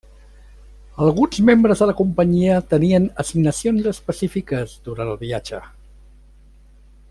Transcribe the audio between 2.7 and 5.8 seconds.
tenien assignacions específiques durant el viatge.